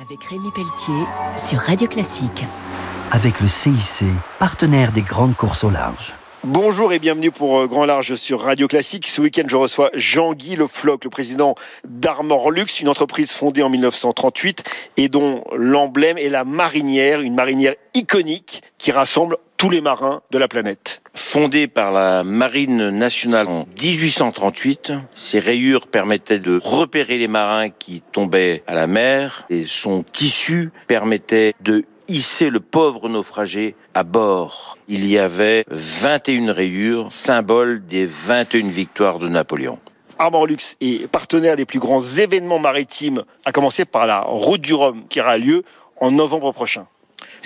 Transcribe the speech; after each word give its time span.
Avec 0.00 0.24
Rémi 0.24 0.50
Pelletier 0.50 1.04
sur 1.36 1.58
Radio 1.58 1.86
Classique. 1.86 2.44
Avec 3.12 3.40
le 3.40 3.46
CIC, 3.46 4.04
partenaire 4.40 4.90
des 4.90 5.02
grandes 5.02 5.36
courses 5.36 5.62
au 5.62 5.70
large. 5.70 6.14
Bonjour 6.42 6.92
et 6.92 6.98
bienvenue 6.98 7.30
pour 7.30 7.60
euh, 7.60 7.66
Grand 7.68 7.84
Large 7.84 8.16
sur 8.16 8.40
Radio 8.40 8.66
Classique. 8.66 9.06
Ce 9.06 9.20
week-end, 9.20 9.44
je 9.46 9.54
reçois 9.54 9.90
Jean-Guy 9.94 10.56
Le 10.56 10.66
Floch, 10.66 11.04
le 11.04 11.10
président 11.10 11.54
d'Armor 11.84 12.50
Lux, 12.50 12.80
une 12.80 12.88
entreprise 12.88 13.30
fondée 13.30 13.62
en 13.62 13.70
1938 13.70 14.64
et 14.96 15.08
dont 15.08 15.44
l'emblème 15.54 16.18
est 16.18 16.28
la 16.28 16.44
marinière, 16.44 17.20
une 17.20 17.36
marinière 17.36 17.74
iconique 17.94 18.62
qui 18.78 18.90
rassemble 18.90 19.36
tous 19.58 19.70
les 19.70 19.80
marins 19.80 20.22
de 20.32 20.38
la 20.38 20.48
planète. 20.48 21.03
Fondée 21.34 21.66
par 21.66 21.90
la 21.90 22.22
Marine 22.22 22.90
nationale 22.90 23.48
en 23.48 23.66
1838, 23.82 24.92
ses 25.14 25.40
rayures 25.40 25.88
permettaient 25.88 26.38
de 26.38 26.60
repérer 26.62 27.18
les 27.18 27.26
marins 27.26 27.70
qui 27.70 28.04
tombaient 28.12 28.62
à 28.68 28.76
la 28.76 28.86
mer 28.86 29.44
et 29.50 29.64
son 29.66 30.04
tissu 30.04 30.70
permettait 30.86 31.52
de 31.60 31.86
hisser 32.06 32.50
le 32.50 32.60
pauvre 32.60 33.08
naufragé 33.08 33.74
à 33.94 34.04
bord. 34.04 34.78
Il 34.86 35.08
y 35.08 35.18
avait 35.18 35.64
21 35.70 36.52
rayures, 36.52 37.10
symbole 37.10 37.84
des 37.84 38.06
21 38.06 38.68
victoires 38.68 39.18
de 39.18 39.26
Napoléon. 39.26 39.80
Armor 40.20 40.46
Lux 40.46 40.76
est 40.80 41.08
partenaire 41.08 41.56
des 41.56 41.64
plus 41.64 41.80
grands 41.80 42.00
événements 42.00 42.60
maritimes, 42.60 43.24
à 43.44 43.50
commencer 43.50 43.84
par 43.84 44.06
la 44.06 44.20
Route 44.20 44.60
du 44.60 44.72
Rhum 44.72 45.02
qui 45.08 45.20
aura 45.20 45.36
lieu 45.36 45.64
en 46.00 46.12
novembre 46.12 46.52
prochain. 46.52 46.86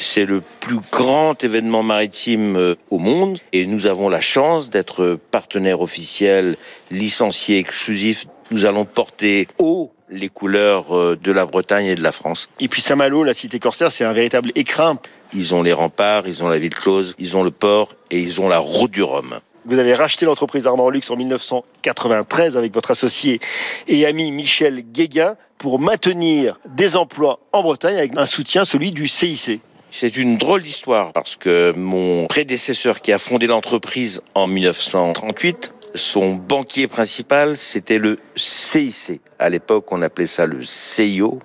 C'est 0.01 0.27
le 0.27 0.43
plus 0.61 0.79
grand 0.93 1.43
événement 1.43 1.83
maritime 1.83 2.57
euh, 2.57 2.77
au 2.91 2.99
monde 2.99 3.41
et 3.53 3.67
nous 3.67 3.87
avons 3.87 4.09
la 4.09 4.21
chance 4.21 4.71
d'être 4.71 5.19
partenaire 5.33 5.81
officiel, 5.81 6.57
licencié 6.93 7.59
exclusif. 7.59 8.27
Nous 8.53 8.65
allons 8.65 8.85
porter 8.85 9.49
haut 9.59 9.93
les 10.09 10.29
couleurs 10.29 10.97
euh, 10.97 11.19
de 11.21 11.33
la 11.33 11.47
Bretagne 11.47 11.87
et 11.87 11.95
de 11.97 12.03
la 12.03 12.13
France. 12.13 12.49
Et 12.61 12.69
puis 12.69 12.81
Saint-Malo, 12.81 13.25
la 13.25 13.35
cité 13.35 13.59
corsaire, 13.59 13.91
c'est 13.91 14.05
un 14.05 14.13
véritable 14.13 14.53
écrin. 14.55 15.01
Ils 15.35 15.53
ont 15.53 15.65
les 15.65 15.73
remparts, 15.73 16.29
ils 16.29 16.45
ont 16.45 16.49
la 16.49 16.61
ville 16.61 16.77
close, 16.77 17.17
ils 17.19 17.37
ont 17.37 17.43
le 17.43 17.51
port 17.51 17.93
et 18.13 18.21
ils 18.21 18.41
ont 18.41 18.49
la 18.49 18.61
route 18.61 18.93
du 18.93 19.03
Rhum. 19.03 19.41
Vous 19.65 19.81
avez 19.81 19.95
racheté 19.95 20.27
l'entreprise 20.27 20.69
Armor 20.69 20.93
Lux 20.93 21.11
en 21.11 21.17
1993 21.17 22.57
avec 22.57 22.73
votre 22.73 22.93
associé 22.93 23.41
et 23.89 24.07
ami 24.07 24.31
Michel 24.31 24.83
Guéguin 24.93 25.35
pour 25.59 25.81
maintenir 25.81 26.61
des 26.67 26.97
emplois 26.97 27.41
en 27.53 27.63
Bretagne 27.63 27.97
avec 27.97 28.17
un 28.17 28.27
soutien, 28.27 28.65
celui 28.65 28.93
du 28.93 29.09
CIC. 29.09 29.61
C'est 29.91 30.17
une 30.17 30.37
drôle 30.37 30.63
d'histoire 30.63 31.13
parce 31.13 31.37
que 31.37 31.73
mon 31.77 32.27
prédécesseur 32.27 33.01
qui 33.01 33.13
a 33.13 33.19
fondé 33.19 33.47
l'entreprise 33.47 34.21
en 34.35 34.47
1938, 34.47 35.73
son 35.95 36.35
banquier 36.35 36.87
principal, 36.87 37.57
c'était 37.57 37.99
le 37.99 38.19
CIC. 38.37 39.21
À 39.39 39.49
l'époque, 39.49 39.91
on 39.91 40.03
appelait 40.03 40.27
ça 40.27 40.47
le 40.47 40.63
CIO. 40.63 41.41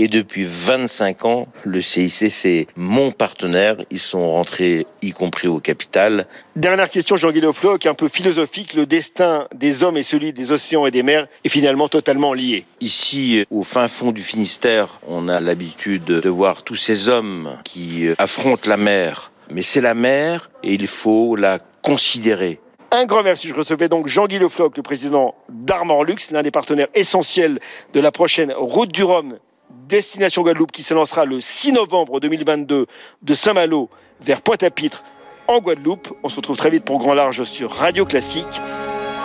Et 0.00 0.06
depuis 0.06 0.44
25 0.44 1.24
ans, 1.24 1.48
le 1.64 1.82
CIC, 1.82 2.30
c'est 2.30 2.66
mon 2.76 3.10
partenaire. 3.10 3.78
Ils 3.90 3.98
sont 3.98 4.30
rentrés, 4.30 4.86
y 5.02 5.10
compris 5.10 5.48
au 5.48 5.58
capital. 5.58 6.26
Dernière 6.54 6.88
question, 6.88 7.16
Jean-Guy 7.16 7.40
qui 7.80 7.86
est 7.86 7.90
un 7.90 7.94
peu 7.94 8.08
philosophique. 8.08 8.74
Le 8.74 8.86
destin 8.86 9.48
des 9.54 9.82
hommes 9.82 9.96
et 9.96 10.04
celui 10.04 10.32
des 10.32 10.52
océans 10.52 10.86
et 10.86 10.92
des 10.92 11.02
mers 11.02 11.26
est 11.44 11.48
finalement 11.48 11.88
totalement 11.88 12.32
lié. 12.32 12.64
Ici, 12.80 13.44
au 13.50 13.64
fin 13.64 13.88
fond 13.88 14.12
du 14.12 14.22
Finistère, 14.22 15.00
on 15.08 15.26
a 15.26 15.40
l'habitude 15.40 16.04
de 16.04 16.28
voir 16.28 16.62
tous 16.62 16.76
ces 16.76 17.08
hommes 17.08 17.58
qui 17.64 18.08
affrontent 18.18 18.70
la 18.70 18.76
mer. 18.76 19.32
Mais 19.50 19.62
c'est 19.62 19.80
la 19.80 19.94
mer 19.94 20.50
et 20.62 20.74
il 20.74 20.86
faut 20.86 21.34
la 21.34 21.58
considérer. 21.82 22.60
Un 22.90 23.04
grand 23.04 23.22
merci. 23.22 23.48
Je 23.48 23.54
recevais 23.54 23.88
donc 23.88 24.06
Jean-Guy 24.06 24.38
Le 24.38 24.46
le 24.46 24.82
président 24.82 25.34
d'Armor 25.48 26.04
Lux, 26.04 26.30
l'un 26.30 26.42
des 26.42 26.50
partenaires 26.50 26.88
essentiels 26.94 27.58
de 27.92 28.00
la 28.00 28.12
prochaine 28.12 28.52
Route 28.56 28.92
du 28.92 29.02
Rhum 29.02 29.38
Destination 29.70 30.42
Guadeloupe 30.42 30.72
qui 30.72 30.82
se 30.82 30.94
lancera 30.94 31.24
le 31.24 31.40
6 31.40 31.72
novembre 31.72 32.20
2022 32.20 32.86
de 33.22 33.34
Saint-Malo 33.34 33.88
vers 34.20 34.42
Pointe-à-Pitre 34.42 35.02
en 35.46 35.58
Guadeloupe. 35.60 36.14
On 36.22 36.28
se 36.28 36.36
retrouve 36.36 36.56
très 36.56 36.70
vite 36.70 36.84
pour 36.84 36.98
Grand 36.98 37.14
Large 37.14 37.44
sur 37.44 37.72
Radio 37.72 38.04
Classique. 38.04 38.60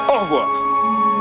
Au 0.10 0.20
revoir. 0.20 0.64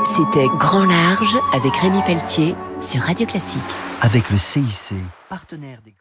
C'était 0.05 0.47
Grand 0.59 0.85
Large 0.85 1.37
avec 1.53 1.75
Rémi 1.77 2.01
Pelletier 2.03 2.55
sur 2.81 3.01
Radio 3.01 3.25
Classique. 3.25 3.61
Avec 4.01 4.29
le 4.29 4.37
CIC, 4.37 4.93
partenaire 5.29 5.79
des 5.85 5.93